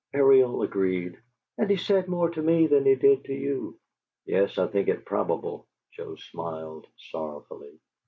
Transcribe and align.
Ariel 0.15 0.63
agreed. 0.63 1.19
"And 1.59 1.69
he 1.69 1.77
said 1.77 2.07
more 2.07 2.31
to 2.31 2.41
me 2.41 2.65
than 2.65 2.85
he 2.87 2.95
did 2.95 3.23
to 3.25 3.33
you." 3.35 3.77
"Yes, 4.25 4.57
I 4.57 4.65
think 4.65 4.87
it 4.87 5.05
probable," 5.05 5.67
Joe 5.91 6.15
smiled 6.15 6.87
sorrowfully. 6.97 7.77